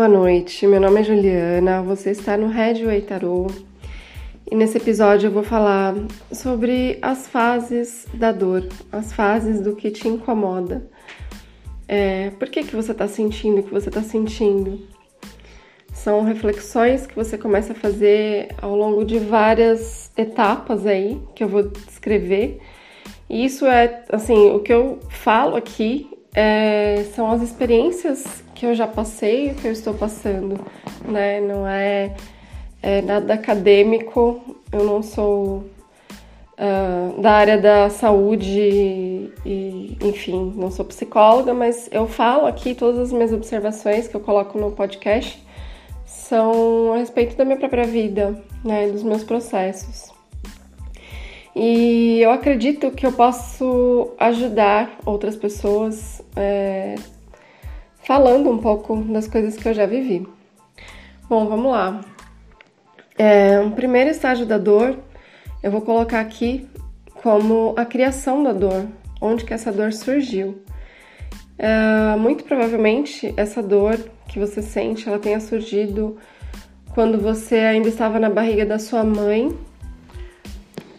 Boa 0.00 0.08
noite, 0.08 0.66
meu 0.66 0.80
nome 0.80 1.00
é 1.00 1.04
Juliana, 1.04 1.82
você 1.82 2.12
está 2.12 2.34
no 2.34 2.48
Redway 2.48 3.02
Tarot 3.02 3.52
e 4.50 4.56
nesse 4.56 4.78
episódio 4.78 5.26
eu 5.26 5.30
vou 5.30 5.42
falar 5.42 5.94
sobre 6.32 6.98
as 7.02 7.28
fases 7.28 8.06
da 8.14 8.32
dor, 8.32 8.66
as 8.90 9.12
fases 9.12 9.60
do 9.60 9.76
que 9.76 9.90
te 9.90 10.08
incomoda. 10.08 10.88
É, 11.86 12.30
por 12.30 12.48
que, 12.48 12.64
que 12.64 12.74
você 12.74 12.92
está 12.92 13.06
sentindo 13.06 13.60
o 13.60 13.62
que 13.62 13.70
você 13.70 13.90
está 13.90 14.00
sentindo? 14.00 14.80
São 15.92 16.24
reflexões 16.24 17.06
que 17.06 17.14
você 17.14 17.36
começa 17.36 17.74
a 17.74 17.76
fazer 17.76 18.54
ao 18.62 18.74
longo 18.74 19.04
de 19.04 19.18
várias 19.18 20.10
etapas 20.16 20.86
aí 20.86 21.20
que 21.34 21.44
eu 21.44 21.48
vou 21.48 21.64
descrever. 21.64 22.58
E 23.28 23.44
isso 23.44 23.66
é, 23.66 24.02
assim, 24.10 24.48
o 24.48 24.60
que 24.60 24.72
eu 24.72 24.98
falo 25.10 25.56
aqui 25.56 26.08
é, 26.34 27.04
são 27.14 27.30
as 27.30 27.42
experiências 27.42 28.42
que 28.54 28.66
eu 28.66 28.74
já 28.74 28.86
passei, 28.86 29.54
que 29.54 29.66
eu 29.66 29.72
estou 29.72 29.94
passando, 29.94 30.60
né? 31.04 31.40
Não 31.40 31.66
é, 31.66 32.14
é 32.82 33.02
nada 33.02 33.34
acadêmico, 33.34 34.40
eu 34.72 34.84
não 34.84 35.02
sou 35.02 35.64
uh, 36.58 37.20
da 37.20 37.32
área 37.32 37.58
da 37.58 37.90
saúde 37.90 39.32
e, 39.44 39.96
enfim, 40.02 40.52
não 40.56 40.70
sou 40.70 40.84
psicóloga, 40.84 41.54
mas 41.54 41.88
eu 41.90 42.06
falo 42.06 42.46
aqui 42.46 42.74
todas 42.74 43.00
as 43.00 43.12
minhas 43.12 43.32
observações 43.32 44.06
que 44.06 44.14
eu 44.14 44.20
coloco 44.20 44.58
no 44.58 44.70
podcast 44.72 45.42
são 46.04 46.92
a 46.92 46.98
respeito 46.98 47.36
da 47.36 47.44
minha 47.44 47.58
própria 47.58 47.84
vida, 47.84 48.40
né? 48.64 48.88
Dos 48.88 49.02
meus 49.02 49.24
processos. 49.24 50.19
E 51.54 52.20
eu 52.20 52.30
acredito 52.30 52.90
que 52.92 53.04
eu 53.04 53.12
posso 53.12 54.12
ajudar 54.18 54.98
outras 55.04 55.36
pessoas 55.36 56.22
é, 56.36 56.94
falando 58.04 58.50
um 58.50 58.58
pouco 58.58 58.96
das 58.96 59.26
coisas 59.26 59.56
que 59.56 59.68
eu 59.68 59.74
já 59.74 59.86
vivi. 59.86 60.26
Bom, 61.28 61.46
vamos 61.46 61.72
lá. 61.72 62.00
É, 63.18 63.60
um 63.60 63.70
primeiro 63.72 64.10
estágio 64.10 64.46
da 64.46 64.58
dor, 64.58 64.96
eu 65.62 65.70
vou 65.70 65.80
colocar 65.80 66.20
aqui 66.20 66.68
como 67.22 67.74
a 67.76 67.84
criação 67.84 68.42
da 68.42 68.52
dor, 68.52 68.86
onde 69.20 69.44
que 69.44 69.52
essa 69.52 69.72
dor 69.72 69.92
surgiu. 69.92 70.62
É, 71.58 72.16
muito 72.16 72.44
provavelmente 72.44 73.34
essa 73.36 73.62
dor 73.62 73.98
que 74.26 74.38
você 74.38 74.62
sente, 74.62 75.08
ela 75.08 75.18
tenha 75.18 75.40
surgido 75.40 76.16
quando 76.94 77.20
você 77.20 77.56
ainda 77.56 77.88
estava 77.88 78.18
na 78.18 78.30
barriga 78.30 78.64
da 78.64 78.78
sua 78.78 79.04
mãe 79.04 79.54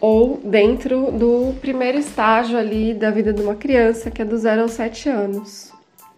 ou 0.01 0.41
dentro 0.43 1.11
do 1.11 1.53
primeiro 1.61 1.99
estágio 1.99 2.57
ali 2.57 2.93
da 2.93 3.11
vida 3.11 3.31
de 3.31 3.41
uma 3.41 3.55
criança, 3.55 4.09
que 4.09 4.21
é 4.21 4.25
do 4.25 4.35
0 4.35 4.63
aos 4.63 4.71
7 4.71 5.07
anos. 5.07 5.71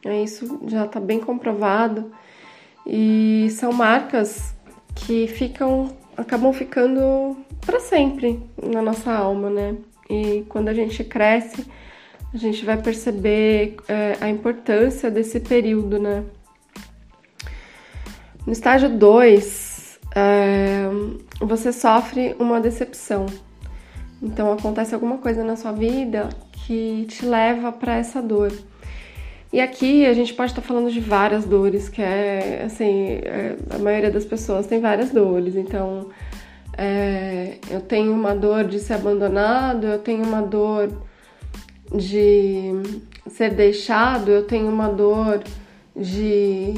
É, 0.05 0.23
isso 0.23 0.61
já 0.67 0.85
está 0.85 1.01
bem 1.01 1.19
comprovado 1.19 2.11
e 2.87 3.49
são 3.51 3.73
marcas 3.73 4.53
que 4.95 5.27
ficam, 5.27 5.95
acabam 6.15 6.53
ficando 6.53 7.37
para 7.65 7.79
sempre 7.79 8.41
na 8.61 8.81
nossa 8.81 9.11
alma, 9.11 9.49
né? 9.49 9.75
E 10.09 10.45
quando 10.47 10.69
a 10.69 10.73
gente 10.73 11.03
cresce, 11.03 11.65
a 12.33 12.37
gente 12.37 12.63
vai 12.65 12.81
perceber 12.81 13.77
é, 13.87 14.17
a 14.21 14.29
importância 14.29 15.11
desse 15.11 15.39
período, 15.39 15.99
né? 15.99 16.23
No 18.45 18.51
estágio 18.51 18.89
2, 18.89 19.99
é, 20.15 20.83
você 21.39 21.71
sofre 21.71 22.35
uma 22.39 22.59
decepção. 22.59 23.25
Então 24.23 24.53
acontece 24.53 24.95
alguma 24.95 25.17
coisa 25.17 25.43
na 25.43 25.57
sua 25.57 25.73
vida 25.73 26.29
que 26.65 27.05
te 27.09 27.25
leva 27.25 27.73
para 27.73 27.97
essa 27.97 28.21
dor. 28.21 28.53
E 29.51 29.59
aqui 29.59 30.05
a 30.05 30.13
gente 30.13 30.33
pode 30.33 30.51
estar 30.51 30.61
falando 30.61 30.89
de 30.89 30.99
várias 30.99 31.45
dores, 31.45 31.89
que 31.89 32.01
é 32.01 32.63
assim, 32.65 33.19
é, 33.23 33.57
a 33.69 33.77
maioria 33.77 34.09
das 34.09 34.25
pessoas 34.25 34.65
tem 34.65 34.79
várias 34.79 35.11
dores. 35.11 35.55
Então, 35.55 36.09
é, 36.75 37.57
eu 37.69 37.81
tenho 37.81 38.13
uma 38.13 38.33
dor 38.33 38.63
de 38.63 38.79
ser 38.79 38.93
abandonado, 38.93 39.85
eu 39.85 39.99
tenho 39.99 40.23
uma 40.23 40.41
dor 40.41 40.89
de 41.93 42.71
ser 43.27 43.51
deixado, 43.51 44.31
eu 44.31 44.45
tenho 44.45 44.67
uma 44.67 44.87
dor 44.87 45.43
de 45.95 46.73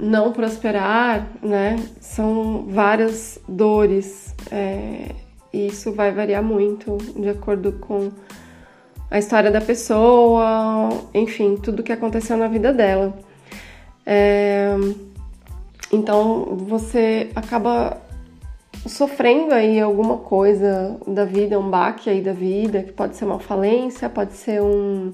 não 0.00 0.32
prosperar, 0.32 1.28
né? 1.40 1.76
São 2.00 2.66
várias 2.68 3.38
dores. 3.48 4.34
É, 4.50 5.10
e 5.54 5.68
isso 5.68 5.92
vai 5.92 6.10
variar 6.10 6.42
muito 6.42 6.98
de 7.16 7.28
acordo 7.28 7.72
com 7.74 8.10
a 9.08 9.18
história 9.18 9.52
da 9.52 9.60
pessoa, 9.60 10.88
enfim, 11.14 11.56
tudo 11.56 11.84
que 11.84 11.92
aconteceu 11.92 12.36
na 12.36 12.48
vida 12.48 12.72
dela. 12.72 13.16
É, 14.04 14.74
então 15.92 16.56
você 16.56 17.30
acaba 17.36 18.02
sofrendo 18.84 19.54
aí 19.54 19.80
alguma 19.80 20.18
coisa 20.18 20.98
da 21.06 21.24
vida, 21.24 21.58
um 21.58 21.70
baque 21.70 22.10
aí 22.10 22.20
da 22.20 22.32
vida, 22.32 22.82
que 22.82 22.92
pode 22.92 23.16
ser 23.16 23.24
uma 23.24 23.38
falência, 23.38 24.08
pode 24.10 24.32
ser 24.32 24.60
um, 24.60 25.12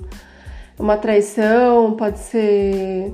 uma 0.78 0.96
traição, 0.96 1.92
pode 1.92 2.18
ser 2.18 3.12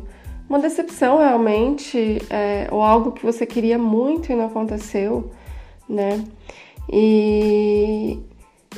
uma 0.49 0.61
decepção 0.61 1.19
realmente, 1.19 2.23
é, 2.31 2.69
ou 2.71 2.81
algo 2.81 3.11
que 3.11 3.27
você 3.27 3.45
queria 3.45 3.77
muito 3.77 4.31
e 4.31 4.37
não 4.37 4.47
aconteceu, 4.47 5.33
né? 5.89 6.25
E, 6.93 8.19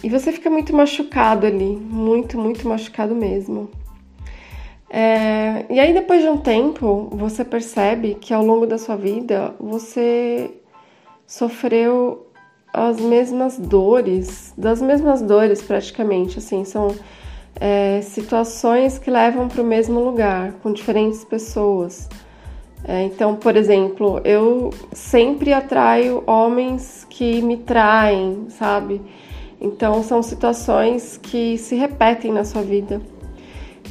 e 0.03 0.09
você 0.09 0.33
fica 0.33 0.49
muito 0.49 0.75
machucado 0.75 1.47
ali, 1.47 1.77
muito, 1.77 2.39
muito 2.39 2.67
machucado 2.67 3.15
mesmo. 3.15 3.71
É, 4.91 5.67
e 5.69 5.79
aí, 5.79 5.93
depois 5.93 6.23
de 6.23 6.29
um 6.29 6.39
tempo, 6.39 7.09
você 7.13 7.45
percebe 7.45 8.15
que 8.15 8.33
ao 8.33 8.45
longo 8.45 8.67
da 8.67 8.79
sua 8.79 8.97
vida 8.97 9.55
você 9.61 10.51
sofreu 11.27 12.27
as 12.73 12.99
mesmas 12.99 13.59
dores, 13.59 14.53
das 14.57 14.81
mesmas 14.81 15.21
dores 15.21 15.61
praticamente, 15.63 16.39
assim, 16.39 16.65
são 16.65 16.95
é, 17.61 18.01
situações 18.03 18.99
que 18.99 19.11
levam 19.11 19.49
para 19.49 19.63
o 19.63 19.65
mesmo 19.65 20.01
lugar, 20.01 20.53
com 20.63 20.73
diferentes 20.73 21.25
pessoas. 21.25 22.09
É, 22.85 23.03
então, 23.03 23.37
por 23.37 23.57
exemplo, 23.57 24.21
eu 24.25 24.71
sempre 24.93 25.53
atraio 25.53 26.23
homens 26.27 27.07
que 27.11 27.43
me 27.43 27.57
traem, 27.57 28.47
sabe? 28.51 29.01
Então, 29.61 30.03
são 30.03 30.23
situações 30.23 31.19
que 31.21 31.59
se 31.59 31.75
repetem 31.75 32.33
na 32.33 32.45
sua 32.45 32.63
vida. 32.63 33.01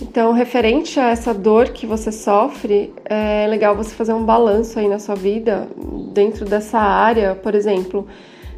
Então, 0.02 0.32
referente 0.32 1.00
a 1.00 1.10
essa 1.10 1.34
dor 1.34 1.70
que 1.70 1.86
você 1.86 2.12
sofre, 2.12 2.94
é 3.06 3.48
legal 3.48 3.76
você 3.76 3.94
fazer 3.94 4.14
um 4.14 4.24
balanço 4.24 4.80
aí 4.80 4.88
na 4.88 5.00
sua 5.00 5.16
vida, 5.16 5.68
dentro 6.14 6.46
dessa 6.46 6.80
área, 6.80 7.36
por 7.36 7.56
exemplo. 7.56 8.08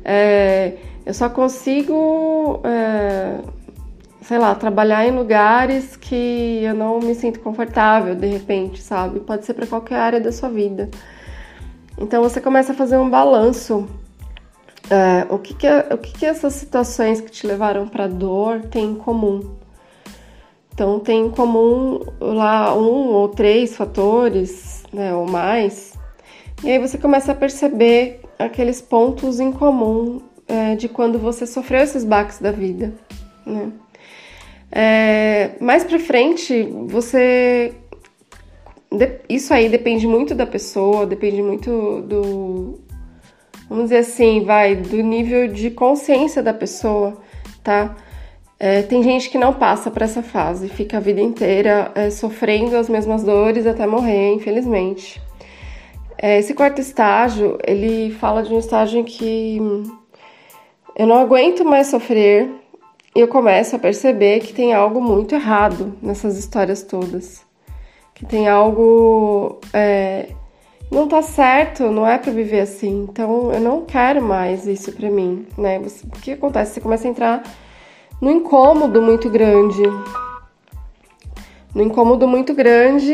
É, 0.04 0.74
eu 1.06 1.14
só 1.14 1.30
consigo 1.30 2.60
é, 2.64 3.38
sei 4.22 4.38
lá, 4.38 4.54
trabalhar 4.56 5.06
em 5.08 5.12
lugares 5.12 5.96
que 5.96 6.62
eu 6.64 6.74
não 6.74 7.00
me 7.00 7.16
sinto 7.16 7.40
confortável 7.40 8.16
de 8.16 8.28
repente, 8.28 8.82
sabe? 8.82 9.20
Pode 9.20 9.46
ser 9.46 9.54
para 9.54 9.68
qualquer 9.68 9.96
área 9.96 10.22
da 10.22 10.32
sua 10.32 10.50
vida. 10.50 10.90
Então 11.98 12.22
você 12.22 12.40
começa 12.40 12.72
a 12.72 12.76
fazer 12.76 12.98
um 12.98 13.10
balanço. 13.10 13.88
É, 14.90 15.28
o 15.32 15.38
que, 15.38 15.54
que, 15.54 15.68
o 15.68 15.98
que, 15.98 16.14
que 16.20 16.26
essas 16.26 16.54
situações 16.54 17.22
que 17.22 17.30
te 17.30 17.46
levaram 17.46 17.88
para 17.88 18.08
dor 18.08 18.62
têm 18.64 18.92
em 18.92 18.96
comum? 18.96 19.56
Então 20.74 21.00
tem 21.00 21.26
em 21.26 21.30
comum 21.30 22.00
lá 22.20 22.74
um 22.74 23.10
ou 23.10 23.28
três 23.28 23.76
fatores, 23.76 24.84
né, 24.94 25.14
ou 25.14 25.28
mais. 25.28 25.94
E 26.64 26.72
aí 26.72 26.80
você 26.80 26.98
começa 26.98 27.34
a 27.34 27.36
perceber 27.36 28.22
aqueles 28.38 28.82
pontos 28.82 29.40
em 29.40 29.52
comum 29.52 30.22
é, 30.48 30.76
de 30.76 30.88
quando 30.88 31.20
você 31.20 31.46
sofreu 31.46 31.82
esses 31.82 32.04
baques 32.04 32.40
da 32.40 32.52
vida, 32.52 32.94
né? 33.46 33.72
É, 34.72 35.52
mais 35.60 35.84
pra 35.84 36.00
frente, 36.00 36.64
você. 36.88 37.74
Isso 39.28 39.54
aí 39.54 39.70
depende 39.70 40.08
muito 40.08 40.34
da 40.34 40.46
pessoa, 40.46 41.06
depende 41.06 41.42
muito 41.42 42.02
do. 42.02 42.80
Vamos 43.68 43.86
dizer 43.86 43.98
assim, 43.98 44.44
vai, 44.44 44.76
do 44.76 44.98
nível 44.98 45.48
de 45.48 45.70
consciência 45.70 46.42
da 46.42 46.54
pessoa, 46.54 47.18
tá? 47.64 47.96
É, 48.60 48.82
tem 48.82 49.02
gente 49.02 49.30
que 49.30 49.38
não 49.38 49.54
passa 49.54 49.90
por 49.90 50.02
essa 50.02 50.22
fase, 50.22 50.68
fica 50.68 50.98
a 50.98 51.00
vida 51.00 51.22
inteira 51.22 51.92
é, 51.96 52.10
sofrendo 52.10 52.76
as 52.76 52.90
mesmas 52.90 53.24
dores 53.24 53.66
até 53.66 53.88
morrer, 53.88 54.34
infelizmente. 54.34 55.22
É, 56.18 56.40
esse 56.40 56.54
quarto 56.54 56.82
estágio, 56.82 57.58
ele 57.66 58.12
fala 58.12 58.44
de 58.44 58.54
um 58.54 58.60
estágio 58.60 59.00
em 59.00 59.04
que 59.06 59.62
eu 60.98 61.08
não 61.08 61.16
aguento 61.16 61.64
mais 61.64 61.88
sofrer, 61.88 62.52
eu 63.16 63.28
começo 63.28 63.76
a 63.76 63.80
perceber 63.80 64.40
que 64.40 64.54
tem 64.54 64.74
algo 64.74 65.02
muito 65.02 65.36
errado 65.36 65.96
nessas 66.02 66.38
histórias 66.38 66.84
todas. 66.84 67.46
Que 68.14 68.26
tem 68.26 68.48
algo. 68.48 69.60
É, 69.74 70.30
não 70.92 71.08
tá 71.08 71.22
certo, 71.22 71.90
não 71.92 72.06
é 72.06 72.18
para 72.18 72.32
viver 72.32 72.62
assim. 72.62 73.08
Então 73.10 73.52
eu 73.52 73.60
não 73.60 73.86
quero 73.86 74.22
mais 74.22 74.68
isso 74.68 74.92
para 74.92 75.10
mim, 75.10 75.48
né? 75.58 75.80
Você, 75.80 76.06
o 76.06 76.10
que 76.12 76.32
acontece? 76.32 76.74
Você 76.74 76.82
começa 76.82 77.08
a 77.08 77.12
entrar 77.12 77.44
no 78.22 78.32
incômodo 78.32 79.02
muito 79.02 79.30
grande. 79.30 79.84
No 81.74 81.84
incômodo 81.84 82.28
muito 82.28 82.54
grande. 82.54 83.14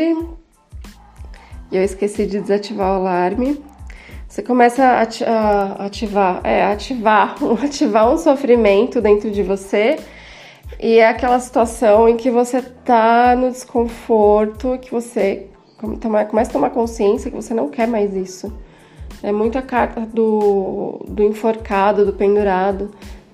E 1.72 1.76
e 1.76 1.76
eu 1.76 1.82
esqueci 1.82 2.26
de 2.26 2.40
desativar 2.40 2.92
o 2.92 2.96
alarme. 2.96 3.62
Você 4.28 4.42
começa 4.42 4.82
a 4.84 5.86
ativar, 5.86 6.40
é, 6.44 6.64
ativar, 6.64 7.36
ativar 7.64 8.12
um 8.12 8.18
sofrimento 8.18 9.00
dentro 9.00 9.30
de 9.30 9.42
você 9.42 9.96
e 10.80 10.98
é 10.98 11.08
aquela 11.08 11.38
situação 11.38 12.08
em 12.08 12.16
que 12.16 12.30
você 12.30 12.60
tá 12.60 13.34
no 13.36 13.50
desconforto, 13.50 14.78
que 14.82 14.90
você 14.90 15.46
começa 16.28 16.50
a 16.50 16.52
tomar 16.52 16.70
consciência 16.70 17.30
que 17.30 17.36
você 17.36 17.54
não 17.54 17.68
quer 17.68 17.86
mais 17.86 18.14
isso. 18.14 18.52
É 19.22 19.32
muita 19.32 19.62
carta 19.62 20.00
do, 20.00 21.04
do 21.08 21.22
enforcado, 21.22 22.04
do 22.04 22.12
pendurado, 22.12 22.90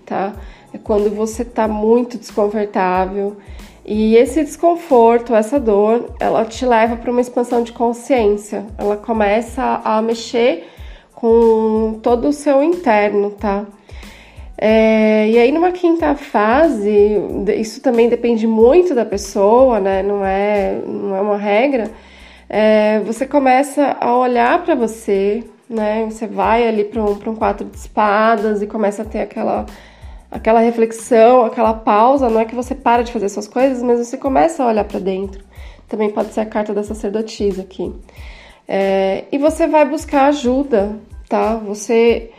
tá? 0.07 0.35
É 0.73 0.79
quando 0.79 1.11
você 1.11 1.45
tá 1.45 1.67
muito 1.67 2.19
desconfortável. 2.19 3.37
E 3.85 4.15
esse 4.15 4.45
desconforto, 4.45 5.35
essa 5.35 5.59
dor, 5.59 6.15
ela 6.21 6.45
te 6.45 6.65
leva 6.65 6.97
para 6.97 7.11
uma 7.11 7.21
expansão 7.21 7.65
de 7.65 7.73
consciência. 7.73 8.65
Ela 8.79 8.97
começa 8.97 9.81
a 9.85 10.01
mexer 10.01 10.69
com 11.23 12.01
todo 12.03 12.31
o 12.31 12.33
seu 12.33 12.65
interno, 12.65 13.31
tá? 13.31 13.65
É, 14.59 15.29
e 15.29 15.39
aí, 15.39 15.53
numa 15.53 15.71
quinta 15.71 16.17
fase, 16.17 17.17
isso 17.57 17.81
também 17.81 18.09
depende 18.09 18.45
muito 18.45 18.93
da 18.93 19.05
pessoa, 19.05 19.79
né? 19.79 20.03
Não 20.03 20.25
é, 20.25 20.81
não 20.85 21.15
é 21.17 21.21
uma 21.21 21.37
regra. 21.37 21.89
É, 22.49 22.99
você 23.07 23.25
começa 23.25 23.97
a 24.01 24.17
olhar 24.19 24.65
para 24.65 24.75
você, 24.75 25.45
né? 25.71 26.05
Você 26.11 26.27
vai 26.27 26.67
ali 26.67 26.83
para 26.83 27.01
um, 27.01 27.13
um 27.13 27.37
quatro 27.37 27.65
de 27.69 27.77
espadas 27.77 28.61
e 28.61 28.67
começa 28.67 29.03
a 29.03 29.05
ter 29.05 29.21
aquela, 29.21 29.65
aquela 30.29 30.59
reflexão, 30.59 31.45
aquela 31.45 31.73
pausa. 31.73 32.29
Não 32.29 32.41
é 32.41 32.45
que 32.45 32.55
você 32.55 32.75
para 32.75 33.05
de 33.05 33.13
fazer 33.13 33.29
suas 33.29 33.47
coisas, 33.47 33.81
mas 33.81 34.01
você 34.01 34.17
começa 34.17 34.65
a 34.65 34.67
olhar 34.67 34.85
para 34.85 34.99
dentro. 34.99 35.45
Também 35.89 36.11
pode 36.11 36.33
ser 36.35 36.41
a 36.41 36.47
carta 36.47 36.75
da 36.75 36.83
sacerdotisa 36.83 37.63
aqui. 37.63 37.93
É, 38.67 39.25
e 39.31 39.39
você 39.39 39.67
vai 39.67 39.85
buscar 39.85 40.27
ajuda, 40.27 40.99
tá? 41.33 41.55
Você 41.55 42.31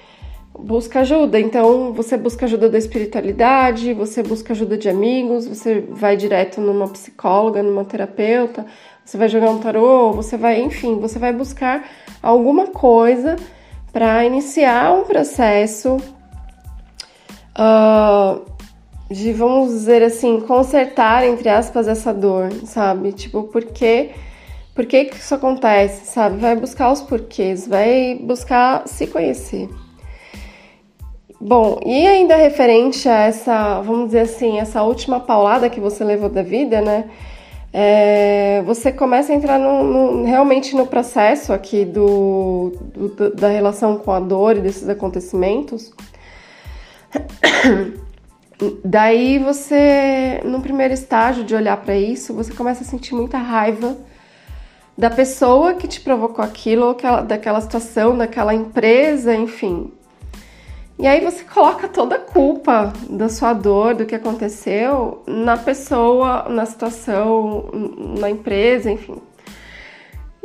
busca 0.57 0.99
ajuda. 0.99 1.39
Então, 1.39 1.93
você 1.93 2.15
busca 2.15 2.45
ajuda 2.45 2.69
da 2.69 2.77
espiritualidade, 2.77 3.91
você 3.91 4.21
busca 4.21 4.53
ajuda 4.53 4.77
de 4.77 4.87
amigos, 4.87 5.47
você 5.47 5.81
vai 5.89 6.15
direto 6.15 6.61
numa 6.61 6.87
psicóloga, 6.87 7.63
numa 7.63 7.83
terapeuta, 7.83 8.67
você 9.03 9.17
vai 9.17 9.27
jogar 9.27 9.49
um 9.49 9.57
tarô, 9.57 10.11
você 10.11 10.37
vai, 10.37 10.61
enfim, 10.61 10.99
você 10.99 11.17
vai 11.17 11.33
buscar 11.33 11.89
alguma 12.21 12.67
coisa 12.67 13.35
para 13.91 14.23
iniciar 14.25 14.93
um 14.93 15.05
processo 15.05 15.97
uh, 17.57 18.41
de, 19.09 19.33
vamos 19.33 19.71
dizer 19.71 20.03
assim, 20.03 20.39
consertar, 20.39 21.25
entre 21.25 21.49
aspas, 21.49 21.87
essa 21.87 22.13
dor, 22.13 22.51
sabe? 22.65 23.11
Tipo, 23.11 23.41
por 24.75 24.85
que, 24.85 25.05
que 25.05 25.15
isso 25.15 25.35
acontece, 25.35 26.07
sabe? 26.07 26.37
Vai 26.37 26.55
buscar 26.55 26.91
os 26.91 27.01
porquês, 27.01 27.67
vai 27.67 28.15
buscar 28.15 28.87
se 28.87 29.05
conhecer. 29.05 29.69
Bom, 31.39 31.79
e 31.85 32.07
ainda 32.07 32.35
referente 32.35 33.07
a 33.07 33.25
essa, 33.25 33.81
vamos 33.81 34.07
dizer 34.07 34.21
assim, 34.21 34.59
essa 34.59 34.81
última 34.81 35.19
paulada 35.19 35.69
que 35.69 35.79
você 35.79 36.03
levou 36.03 36.29
da 36.29 36.41
vida, 36.41 36.81
né? 36.81 37.09
É, 37.71 38.61
você 38.65 38.91
começa 38.91 39.33
a 39.33 39.35
entrar 39.35 39.59
no, 39.59 39.83
no, 39.83 40.23
realmente 40.23 40.75
no 40.75 40.87
processo 40.87 41.51
aqui 41.51 41.83
do, 41.83 42.71
do, 42.95 43.35
da 43.35 43.49
relação 43.49 43.97
com 43.97 44.11
a 44.11 44.19
dor 44.19 44.57
e 44.57 44.61
desses 44.61 44.87
acontecimentos. 44.87 45.91
Daí 48.85 49.37
você, 49.39 50.39
no 50.45 50.61
primeiro 50.61 50.93
estágio 50.93 51.43
de 51.43 51.53
olhar 51.53 51.77
para 51.77 51.95
isso, 51.95 52.33
você 52.33 52.53
começa 52.53 52.83
a 52.83 52.87
sentir 52.87 53.15
muita 53.15 53.37
raiva 53.37 53.97
da 54.97 55.09
pessoa 55.09 55.73
que 55.73 55.87
te 55.87 55.99
provocou 56.01 56.43
aquilo, 56.43 56.95
daquela 57.27 57.59
situação, 57.61 58.17
daquela 58.17 58.53
empresa, 58.53 59.35
enfim. 59.35 59.91
E 60.99 61.07
aí 61.07 61.21
você 61.21 61.43
coloca 61.43 61.87
toda 61.87 62.15
a 62.15 62.19
culpa 62.19 62.93
da 63.09 63.27
sua 63.27 63.53
dor, 63.53 63.95
do 63.95 64.05
que 64.05 64.13
aconteceu, 64.13 65.23
na 65.25 65.57
pessoa, 65.57 66.47
na 66.47 66.65
situação, 66.65 67.69
na 68.19 68.29
empresa, 68.29 68.91
enfim. 68.91 69.17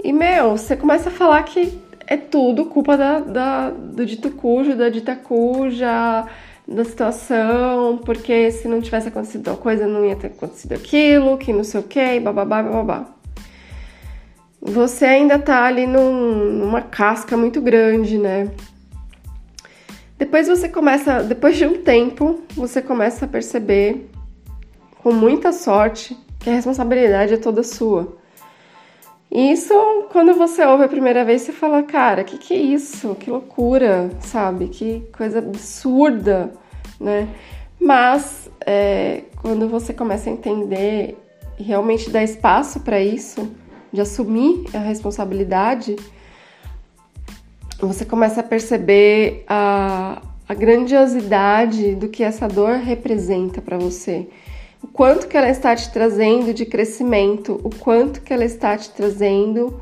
E, 0.02 0.12
meu, 0.12 0.56
você 0.56 0.74
começa 0.74 1.10
a 1.10 1.12
falar 1.12 1.42
que 1.42 1.78
é 2.06 2.16
tudo 2.16 2.64
culpa 2.64 2.96
da, 2.96 3.20
da, 3.20 3.70
do 3.70 4.06
dito 4.06 4.30
cujo, 4.30 4.74
da 4.74 4.88
dita 4.88 5.14
cuja, 5.14 6.26
da 6.66 6.84
situação, 6.84 7.98
porque 7.98 8.50
se 8.50 8.66
não 8.66 8.80
tivesse 8.80 9.08
acontecido 9.08 9.44
tal 9.44 9.56
coisa, 9.56 9.86
não 9.86 10.04
ia 10.04 10.16
ter 10.16 10.28
acontecido 10.28 10.72
aquilo, 10.72 11.36
que 11.36 11.52
não 11.52 11.64
sei 11.64 11.80
o 11.80 11.82
que, 11.82 12.20
bababá, 12.20 12.62
bababá. 12.62 13.17
Você 14.60 15.04
ainda 15.04 15.38
tá 15.38 15.64
ali 15.64 15.86
num, 15.86 16.52
numa 16.52 16.82
casca 16.82 17.36
muito 17.36 17.60
grande, 17.60 18.18
né? 18.18 18.50
Depois 20.18 20.48
você 20.48 20.68
começa, 20.68 21.22
depois 21.22 21.56
de 21.56 21.64
um 21.64 21.80
tempo, 21.80 22.42
você 22.56 22.82
começa 22.82 23.24
a 23.24 23.28
perceber 23.28 24.10
com 25.00 25.12
muita 25.12 25.52
sorte 25.52 26.16
que 26.40 26.50
a 26.50 26.54
responsabilidade 26.54 27.34
é 27.34 27.36
toda 27.36 27.62
sua. 27.62 28.18
E 29.30 29.52
isso, 29.52 29.74
quando 30.10 30.34
você 30.34 30.64
ouve 30.64 30.84
a 30.84 30.88
primeira 30.88 31.24
vez, 31.24 31.42
você 31.42 31.52
fala, 31.52 31.82
cara, 31.82 32.24
que 32.24 32.36
que 32.36 32.54
é 32.54 32.56
isso? 32.56 33.14
Que 33.14 33.30
loucura, 33.30 34.10
sabe? 34.20 34.68
Que 34.68 35.06
coisa 35.16 35.38
absurda, 35.38 36.52
né? 36.98 37.28
Mas 37.80 38.50
é, 38.66 39.22
quando 39.40 39.68
você 39.68 39.92
começa 39.92 40.28
a 40.28 40.32
entender 40.32 41.16
e 41.58 41.62
realmente 41.62 42.10
dar 42.10 42.24
espaço 42.24 42.80
para 42.80 43.00
isso, 43.00 43.48
de 43.92 44.00
assumir 44.00 44.64
a 44.74 44.78
responsabilidade, 44.78 45.96
você 47.80 48.04
começa 48.04 48.40
a 48.40 48.42
perceber 48.42 49.44
a, 49.46 50.20
a 50.48 50.54
grandiosidade 50.54 51.94
do 51.94 52.08
que 52.08 52.22
essa 52.22 52.48
dor 52.48 52.76
representa 52.78 53.60
para 53.60 53.78
você. 53.78 54.28
O 54.82 54.86
quanto 54.86 55.26
que 55.28 55.36
ela 55.36 55.48
está 55.48 55.74
te 55.74 55.90
trazendo 55.92 56.52
de 56.52 56.64
crescimento, 56.66 57.60
o 57.64 57.70
quanto 57.70 58.20
que 58.20 58.32
ela 58.32 58.44
está 58.44 58.76
te 58.76 58.90
trazendo 58.90 59.80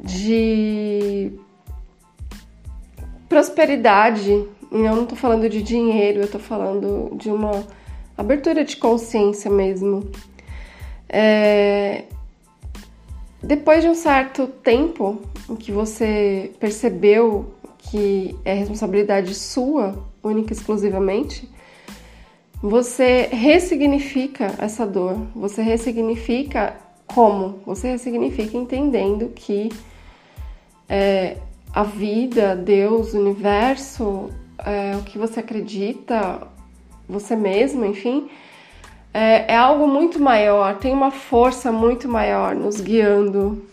de 0.00 1.32
prosperidade. 3.28 4.30
E 4.72 4.76
eu 4.76 4.94
não 4.94 5.02
estou 5.04 5.16
falando 5.16 5.48
de 5.48 5.62
dinheiro, 5.62 6.20
eu 6.20 6.24
estou 6.24 6.40
falando 6.40 7.16
de 7.16 7.30
uma 7.30 7.64
abertura 8.16 8.64
de 8.64 8.76
consciência 8.76 9.50
mesmo. 9.50 10.10
É, 11.08 12.04
depois 13.46 13.82
de 13.82 13.88
um 13.88 13.94
certo 13.94 14.48
tempo 14.48 15.20
em 15.48 15.54
que 15.54 15.70
você 15.70 16.52
percebeu 16.58 17.54
que 17.78 18.36
é 18.44 18.52
responsabilidade 18.52 19.34
sua, 19.34 20.04
única 20.22 20.52
e 20.52 20.56
exclusivamente, 20.56 21.48
você 22.60 23.28
ressignifica 23.30 24.52
essa 24.58 24.84
dor. 24.84 25.16
Você 25.36 25.62
ressignifica 25.62 26.76
como? 27.06 27.60
Você 27.64 27.92
ressignifica 27.92 28.56
entendendo 28.56 29.28
que 29.28 29.70
é, 30.88 31.36
a 31.72 31.84
vida, 31.84 32.56
Deus, 32.56 33.14
o 33.14 33.20
universo, 33.20 34.30
é, 34.58 34.96
o 34.96 35.02
que 35.02 35.18
você 35.18 35.38
acredita, 35.38 36.48
você 37.08 37.36
mesmo, 37.36 37.84
enfim, 37.84 38.28
é, 39.16 39.46
é 39.54 39.56
algo 39.56 39.88
muito 39.88 40.20
maior, 40.20 40.76
tem 40.76 40.92
uma 40.92 41.10
força 41.10 41.72
muito 41.72 42.06
maior 42.06 42.54
nos 42.54 42.82
guiando, 42.82 43.64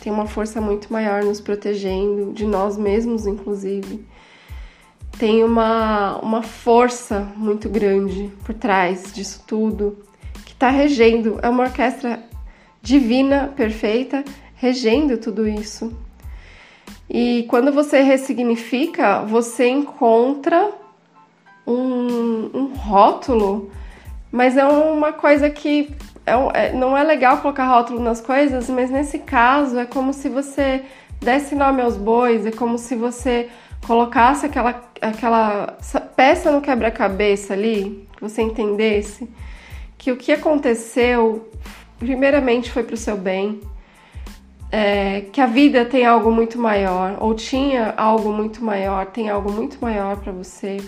tem 0.00 0.12
uma 0.12 0.28
força 0.28 0.60
muito 0.60 0.92
maior 0.92 1.24
nos 1.24 1.40
protegendo, 1.40 2.32
de 2.32 2.46
nós 2.46 2.78
mesmos, 2.78 3.26
inclusive. 3.26 4.06
Tem 5.18 5.42
uma, 5.42 6.18
uma 6.18 6.40
força 6.40 7.28
muito 7.34 7.68
grande 7.68 8.30
por 8.44 8.54
trás 8.54 9.12
disso 9.12 9.42
tudo, 9.44 9.98
que 10.46 10.52
está 10.52 10.70
regendo. 10.70 11.36
É 11.42 11.48
uma 11.48 11.64
orquestra 11.64 12.22
divina, 12.80 13.52
perfeita, 13.56 14.24
regendo 14.54 15.18
tudo 15.18 15.48
isso. 15.48 15.92
E 17.10 17.44
quando 17.48 17.72
você 17.72 18.02
ressignifica, 18.02 19.22
você 19.22 19.68
encontra 19.68 20.70
um, 21.66 22.50
um 22.54 22.72
rótulo 22.76 23.68
mas 24.32 24.56
é 24.56 24.64
uma 24.64 25.12
coisa 25.12 25.50
que 25.50 25.94
é, 26.24 26.32
é, 26.54 26.72
não 26.72 26.96
é 26.96 27.04
legal 27.04 27.38
colocar 27.38 27.66
rótulo 27.66 28.00
nas 28.00 28.20
coisas, 28.20 28.70
mas 28.70 28.90
nesse 28.90 29.18
caso 29.18 29.78
é 29.78 29.84
como 29.84 30.12
se 30.12 30.28
você 30.28 30.82
desse 31.20 31.54
nome 31.54 31.82
aos 31.82 31.96
bois, 31.96 32.46
é 32.46 32.50
como 32.50 32.78
se 32.78 32.96
você 32.96 33.48
colocasse 33.86 34.46
aquela, 34.46 34.82
aquela 35.00 35.76
peça 36.16 36.50
no 36.50 36.60
quebra-cabeça 36.60 37.52
ali, 37.52 38.08
que 38.16 38.22
você 38.22 38.42
entendesse 38.42 39.28
que 39.98 40.10
o 40.10 40.16
que 40.16 40.32
aconteceu, 40.32 41.48
primeiramente, 41.98 42.72
foi 42.72 42.82
para 42.82 42.94
o 42.94 42.96
seu 42.96 43.16
bem, 43.16 43.60
é, 44.70 45.26
que 45.32 45.40
a 45.40 45.46
vida 45.46 45.84
tem 45.84 46.04
algo 46.04 46.32
muito 46.32 46.58
maior, 46.58 47.18
ou 47.20 47.34
tinha 47.34 47.94
algo 47.96 48.32
muito 48.32 48.64
maior, 48.64 49.06
tem 49.06 49.28
algo 49.28 49.52
muito 49.52 49.78
maior 49.80 50.16
para 50.16 50.32
você 50.32 50.78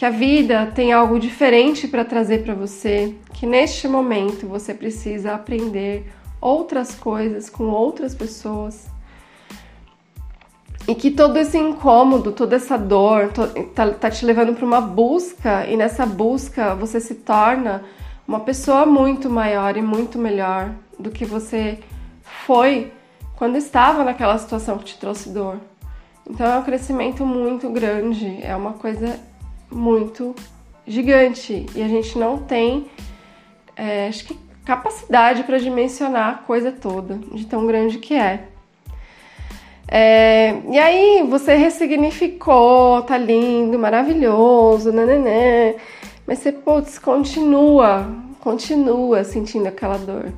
que 0.00 0.06
a 0.06 0.10
vida 0.10 0.64
tem 0.74 0.94
algo 0.94 1.20
diferente 1.20 1.86
para 1.86 2.06
trazer 2.06 2.42
para 2.42 2.54
você, 2.54 3.14
que 3.34 3.44
neste 3.44 3.86
momento 3.86 4.46
você 4.46 4.72
precisa 4.72 5.34
aprender 5.34 6.10
outras 6.40 6.94
coisas 6.94 7.50
com 7.50 7.64
outras 7.64 8.14
pessoas, 8.14 8.88
e 10.88 10.94
que 10.94 11.10
todo 11.10 11.36
esse 11.36 11.58
incômodo, 11.58 12.32
toda 12.32 12.56
essa 12.56 12.78
dor 12.78 13.30
tá, 13.74 13.90
tá 13.90 14.10
te 14.10 14.24
levando 14.24 14.54
para 14.54 14.64
uma 14.64 14.80
busca 14.80 15.66
e 15.66 15.76
nessa 15.76 16.06
busca 16.06 16.74
você 16.74 16.98
se 16.98 17.16
torna 17.16 17.84
uma 18.26 18.40
pessoa 18.40 18.86
muito 18.86 19.28
maior 19.28 19.76
e 19.76 19.82
muito 19.82 20.18
melhor 20.18 20.70
do 20.98 21.10
que 21.10 21.26
você 21.26 21.78
foi 22.46 22.90
quando 23.36 23.56
estava 23.56 24.02
naquela 24.02 24.38
situação 24.38 24.78
que 24.78 24.84
te 24.86 24.98
trouxe 24.98 25.28
dor. 25.28 25.58
Então 26.26 26.46
é 26.46 26.56
um 26.56 26.62
crescimento 26.62 27.26
muito 27.26 27.68
grande, 27.68 28.38
é 28.42 28.56
uma 28.56 28.72
coisa 28.72 29.28
muito 29.70 30.34
gigante 30.86 31.66
e 31.74 31.82
a 31.82 31.88
gente 31.88 32.18
não 32.18 32.38
tem, 32.38 32.86
é, 33.76 34.08
acho 34.08 34.24
que 34.24 34.38
capacidade 34.64 35.44
para 35.44 35.58
dimensionar 35.58 36.28
a 36.30 36.34
coisa 36.38 36.70
toda, 36.70 37.18
de 37.32 37.46
tão 37.46 37.66
grande 37.66 37.98
que 37.98 38.14
é. 38.14 38.44
é. 39.88 40.54
E 40.70 40.78
aí 40.78 41.26
você 41.28 41.54
ressignificou, 41.54 43.02
tá 43.02 43.16
lindo, 43.16 43.78
maravilhoso, 43.78 44.92
nananã, 44.92 45.74
mas 46.26 46.38
você, 46.38 46.52
putz, 46.52 46.98
continua, 46.98 48.06
continua 48.40 49.24
sentindo 49.24 49.66
aquela 49.66 49.98
dor. 49.98 50.32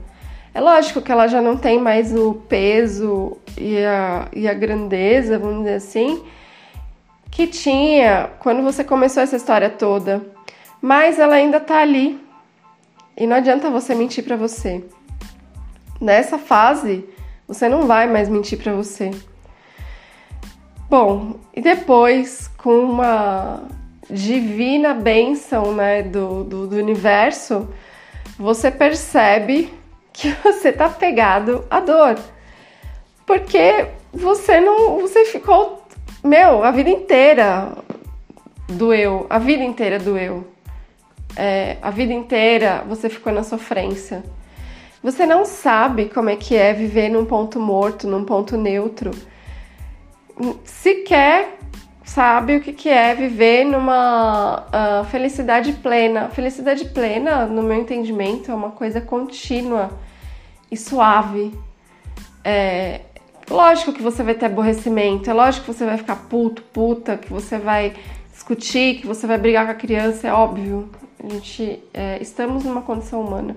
É 0.54 0.60
lógico 0.60 1.00
que 1.00 1.10
ela 1.10 1.26
já 1.28 1.40
não 1.40 1.56
tem 1.56 1.78
mais 1.80 2.14
o 2.14 2.34
peso 2.34 3.38
e 3.58 3.78
a, 3.78 4.28
e 4.34 4.46
a 4.46 4.52
grandeza, 4.52 5.38
vamos 5.38 5.60
dizer 5.60 5.74
assim, 5.74 6.22
que 7.32 7.46
tinha 7.48 8.30
quando 8.38 8.62
você 8.62 8.84
começou 8.84 9.22
essa 9.22 9.34
história 9.34 9.68
toda. 9.68 10.24
Mas 10.80 11.18
ela 11.18 11.34
ainda 11.34 11.58
tá 11.58 11.80
ali. 11.80 12.20
E 13.16 13.26
não 13.26 13.36
adianta 13.36 13.70
você 13.70 13.94
mentir 13.94 14.22
para 14.22 14.36
você. 14.36 14.84
Nessa 16.00 16.38
fase, 16.38 17.04
você 17.48 17.68
não 17.68 17.86
vai 17.86 18.06
mais 18.06 18.28
mentir 18.28 18.58
para 18.62 18.72
você. 18.72 19.10
Bom, 20.88 21.36
e 21.54 21.60
depois, 21.60 22.48
com 22.58 22.80
uma 22.80 23.62
divina 24.10 24.92
bênção 24.92 25.74
né, 25.74 26.02
do, 26.02 26.44
do, 26.44 26.66
do 26.66 26.76
universo, 26.76 27.68
você 28.38 28.70
percebe 28.70 29.72
que 30.12 30.30
você 30.44 30.70
tá 30.70 30.88
pegado 30.90 31.64
à 31.70 31.80
dor. 31.80 32.18
Porque 33.24 33.86
você 34.12 34.60
não. 34.60 35.00
Você 35.00 35.24
ficou. 35.24 35.81
Meu, 36.22 36.62
a 36.62 36.70
vida 36.70 36.88
inteira 36.88 37.72
doeu. 38.68 39.26
A 39.28 39.38
vida 39.38 39.64
inteira 39.64 39.98
doeu. 39.98 40.46
É, 41.36 41.78
a 41.82 41.90
vida 41.90 42.12
inteira 42.12 42.84
você 42.88 43.08
ficou 43.08 43.32
na 43.32 43.42
sofrência. 43.42 44.22
Você 45.02 45.26
não 45.26 45.44
sabe 45.44 46.08
como 46.08 46.30
é 46.30 46.36
que 46.36 46.54
é 46.54 46.72
viver 46.72 47.08
num 47.08 47.24
ponto 47.24 47.58
morto, 47.58 48.06
num 48.06 48.24
ponto 48.24 48.56
neutro. 48.56 49.10
Sequer 50.64 51.58
sabe 52.04 52.56
o 52.56 52.60
que, 52.60 52.72
que 52.72 52.88
é 52.88 53.14
viver 53.14 53.64
numa 53.64 54.66
uh, 54.68 55.04
felicidade 55.06 55.72
plena. 55.72 56.28
Felicidade 56.28 56.84
plena, 56.90 57.46
no 57.46 57.62
meu 57.62 57.80
entendimento, 57.80 58.52
é 58.52 58.54
uma 58.54 58.70
coisa 58.70 59.00
contínua 59.00 59.90
e 60.70 60.76
suave. 60.76 61.52
É, 62.44 63.00
lógico 63.52 63.92
que 63.92 64.02
você 64.02 64.22
vai 64.22 64.34
ter 64.34 64.46
aborrecimento, 64.46 65.30
é 65.30 65.32
lógico 65.32 65.66
que 65.66 65.72
você 65.72 65.84
vai 65.84 65.96
ficar 65.96 66.16
puto, 66.16 66.62
puta, 66.62 67.16
que 67.16 67.30
você 67.30 67.58
vai 67.58 67.94
discutir, 68.32 69.00
que 69.00 69.06
você 69.06 69.26
vai 69.26 69.38
brigar 69.38 69.66
com 69.66 69.72
a 69.72 69.74
criança, 69.74 70.28
é 70.28 70.32
óbvio. 70.32 70.90
A 71.22 71.28
gente 71.28 71.82
é, 71.94 72.18
estamos 72.20 72.64
numa 72.64 72.82
condição 72.82 73.20
humana. 73.20 73.56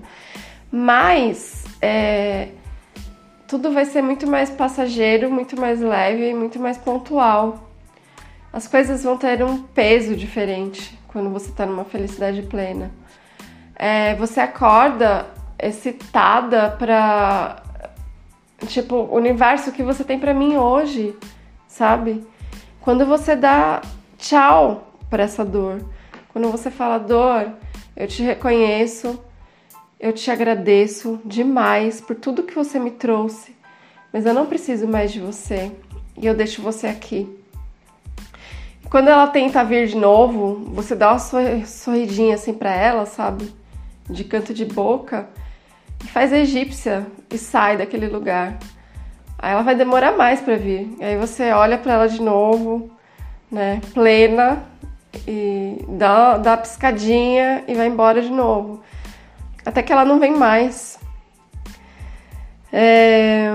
Mas 0.70 1.64
é, 1.80 2.48
tudo 3.48 3.72
vai 3.72 3.84
ser 3.84 4.02
muito 4.02 4.26
mais 4.26 4.50
passageiro, 4.50 5.30
muito 5.30 5.58
mais 5.58 5.80
leve, 5.80 6.32
muito 6.34 6.58
mais 6.60 6.76
pontual 6.78 7.66
as 8.56 8.66
coisas 8.66 9.04
vão 9.04 9.18
ter 9.18 9.42
um 9.42 9.58
peso 9.58 10.16
diferente 10.16 10.98
quando 11.08 11.28
você 11.28 11.50
está 11.50 11.66
numa 11.66 11.84
felicidade 11.84 12.40
plena. 12.40 12.90
É, 13.74 14.14
você 14.14 14.40
acorda 14.40 15.26
excitada 15.58 16.70
para 16.70 17.62
tipo 18.66 18.94
o 18.94 19.16
universo 19.16 19.72
que 19.72 19.82
você 19.82 20.04
tem 20.04 20.18
para 20.18 20.32
mim 20.32 20.56
hoje, 20.56 21.14
sabe? 21.68 22.26
Quando 22.80 23.04
você 23.04 23.36
dá 23.36 23.82
tchau 24.16 24.92
para 25.10 25.24
essa 25.24 25.44
dor, 25.44 25.84
quando 26.32 26.50
você 26.50 26.70
fala 26.70 26.98
dor, 26.98 27.52
eu 27.96 28.06
te 28.06 28.22
reconheço, 28.22 29.20
eu 29.98 30.12
te 30.12 30.30
agradeço 30.30 31.20
demais 31.24 32.00
por 32.00 32.16
tudo 32.16 32.42
que 32.42 32.54
você 32.54 32.78
me 32.78 32.90
trouxe, 32.90 33.56
mas 34.12 34.24
eu 34.24 34.32
não 34.32 34.46
preciso 34.46 34.86
mais 34.86 35.12
de 35.12 35.20
você 35.20 35.72
e 36.16 36.26
eu 36.26 36.34
deixo 36.34 36.62
você 36.62 36.86
aqui. 36.86 37.28
Quando 38.88 39.08
ela 39.08 39.26
tenta 39.26 39.64
vir 39.64 39.88
de 39.88 39.96
novo, 39.96 40.64
você 40.72 40.94
dá 40.94 41.12
uma 41.12 41.18
sorridinha 41.66 42.36
assim 42.36 42.54
para 42.54 42.72
ela, 42.72 43.04
sabe? 43.04 43.52
De 44.08 44.22
canto 44.22 44.54
de 44.54 44.64
boca. 44.64 45.28
E 46.04 46.08
faz 46.08 46.32
a 46.32 46.38
egípcia 46.38 47.06
e 47.30 47.38
sai 47.38 47.76
daquele 47.76 48.08
lugar. 48.08 48.58
Aí 49.38 49.52
ela 49.52 49.62
vai 49.62 49.74
demorar 49.74 50.16
mais 50.16 50.40
para 50.40 50.56
vir. 50.56 50.96
Aí 51.00 51.16
você 51.16 51.52
olha 51.52 51.76
para 51.78 51.92
ela 51.94 52.08
de 52.08 52.20
novo, 52.20 52.90
né? 53.50 53.80
Plena. 53.92 54.64
E 55.26 55.84
dá, 55.88 56.36
dá 56.36 56.50
uma 56.50 56.56
piscadinha 56.58 57.64
e 57.66 57.74
vai 57.74 57.86
embora 57.86 58.20
de 58.20 58.30
novo. 58.30 58.82
Até 59.64 59.82
que 59.82 59.92
ela 59.92 60.04
não 60.04 60.20
vem 60.20 60.36
mais. 60.36 60.98
É... 62.72 63.50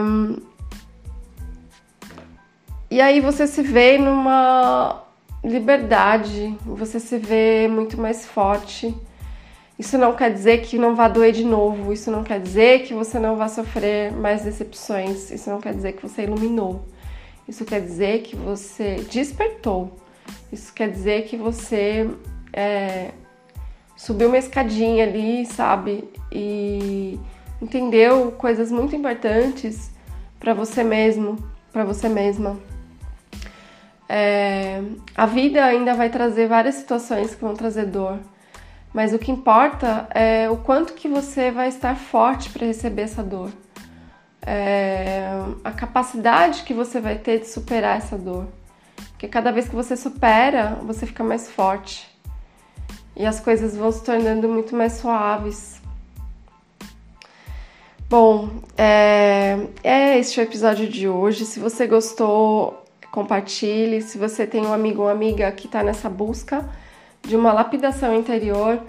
E 2.90 3.00
aí 3.00 3.22
você 3.22 3.48
se 3.48 3.62
vê 3.62 3.98
numa 3.98 5.04
liberdade, 5.44 6.58
você 6.66 7.00
se 7.00 7.18
vê 7.18 7.68
muito 7.70 8.00
mais 8.00 8.26
forte. 8.26 8.94
Isso 9.82 9.98
não 9.98 10.14
quer 10.14 10.32
dizer 10.32 10.62
que 10.62 10.78
não 10.78 10.94
vá 10.96 11.08
doer 11.08 11.32
de 11.32 11.44
novo, 11.44 11.92
isso 11.92 12.12
não 12.12 12.24
quer 12.24 12.40
dizer 12.40 12.84
que 12.84 12.94
você 12.94 13.18
não 13.18 13.36
vá 13.36 13.48
sofrer 13.48 14.12
mais 14.12 14.44
decepções, 14.44 15.32
isso 15.32 15.50
não 15.50 15.60
quer 15.60 15.74
dizer 15.74 15.94
que 15.94 16.04
você 16.04 16.22
iluminou, 16.22 16.86
isso 17.48 17.66
quer 17.66 17.82
dizer 17.82 18.22
que 18.22 18.36
você 18.36 18.98
despertou, 19.12 19.98
isso 20.54 20.72
quer 20.72 20.88
dizer 20.88 21.24
que 21.24 21.36
você 21.36 22.08
é, 22.54 23.10
subiu 23.98 24.28
uma 24.28 24.38
escadinha 24.38 25.04
ali, 25.04 25.48
sabe? 25.48 26.08
E 26.32 27.20
entendeu 27.60 28.34
coisas 28.34 28.72
muito 28.72 28.96
importantes 28.96 29.90
para 30.40 30.54
você 30.54 30.84
mesmo, 30.84 31.44
para 31.74 31.84
você 31.84 32.08
mesma. 32.08 32.56
É, 34.08 34.80
a 35.16 35.26
vida 35.26 35.66
ainda 35.66 35.96
vai 35.96 36.12
trazer 36.12 36.48
várias 36.48 36.76
situações 36.76 37.34
que 37.34 37.42
vão 37.42 37.56
trazer 37.56 37.88
dor, 37.88 38.20
mas 38.94 39.14
o 39.14 39.20
que 39.20 39.32
importa 39.32 40.08
é 40.14 40.50
o 40.50 40.58
quanto 40.58 40.94
que 40.94 41.08
você 41.08 41.50
vai 41.50 41.70
estar 41.70 41.96
forte 41.96 42.50
para 42.50 42.66
receber 42.68 43.04
essa 43.04 43.24
dor. 43.24 43.50
É, 44.42 45.30
a 45.64 45.72
capacidade 45.72 46.64
que 46.64 46.74
você 46.74 47.00
vai 47.00 47.18
ter 47.18 47.40
de 47.40 47.48
superar 47.48 47.98
essa 47.98 48.18
dor. 48.18 48.48
Porque 49.12 49.28
cada 49.28 49.52
vez 49.52 49.70
que 49.70 49.76
você 49.76 49.96
supera, 49.96 50.80
você 50.82 51.06
fica 51.06 51.24
mais 51.24 51.50
forte. 51.50 52.10
E 53.16 53.26
as 53.26 53.40
coisas 53.40 53.78
vão 53.78 53.92
se 53.92 54.04
tornando 54.04 54.50
muito 54.50 54.76
mais 54.76 54.94
suaves. 54.94 55.80
Bom, 58.10 58.50
é, 58.78 59.68
é 59.84 60.20
este 60.20 60.40
o 60.40 60.44
episódio 60.44 60.90
de 60.90 61.08
hoje. 61.08 61.46
Se 61.46 61.62
você 61.62 61.88
gostou, 61.88 62.84
compartilhe. 63.10 64.02
Se 64.02 64.18
você 64.18 64.46
tem 64.46 64.66
um 64.66 64.74
amigo 64.74 65.04
ou 65.04 65.08
amiga 65.08 65.50
que 65.54 65.68
está 65.68 65.82
nessa 65.82 66.10
busca 66.10 66.68
de 67.22 67.36
uma 67.36 67.54
lapidação 67.54 68.16
interior, 68.16 68.80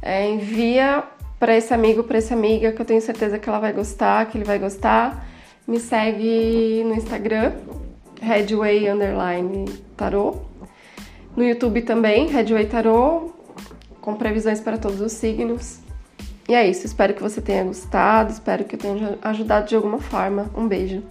é, 0.00 0.28
envia 0.28 1.04
para 1.38 1.56
esse 1.56 1.72
amigo, 1.72 2.02
para 2.04 2.18
essa 2.18 2.34
amiga, 2.34 2.72
que 2.72 2.80
eu 2.80 2.86
tenho 2.86 3.00
certeza 3.00 3.38
que 3.38 3.48
ela 3.48 3.58
vai 3.58 3.72
gostar, 3.72 4.26
que 4.26 4.36
ele 4.36 4.44
vai 4.44 4.58
gostar. 4.58 5.26
Me 5.66 5.78
segue 5.78 6.82
no 6.84 6.94
Instagram, 6.94 7.52
Underline 8.92 9.64
Tarot. 9.96 10.38
No 11.36 11.44
YouTube 11.44 11.82
também, 11.82 12.26
Headway 12.26 12.66
Tarot, 12.66 13.32
com 14.00 14.14
previsões 14.14 14.60
para 14.60 14.76
todos 14.76 15.00
os 15.00 15.12
signos. 15.12 15.78
E 16.48 16.54
é 16.54 16.68
isso, 16.68 16.84
espero 16.84 17.14
que 17.14 17.22
você 17.22 17.40
tenha 17.40 17.62
gostado, 17.64 18.32
espero 18.32 18.64
que 18.64 18.74
eu 18.74 18.78
tenha 18.78 19.18
ajudado 19.22 19.68
de 19.68 19.76
alguma 19.76 19.98
forma. 19.98 20.50
Um 20.56 20.66
beijo. 20.66 21.02